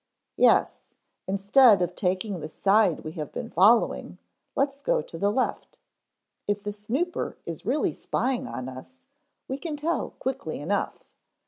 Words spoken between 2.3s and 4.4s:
the side we have been following,